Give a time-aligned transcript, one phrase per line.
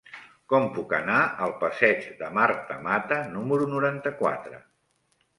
[0.51, 1.17] Com puc anar
[1.47, 4.59] al passeig de Marta Mata número noranta-quatre?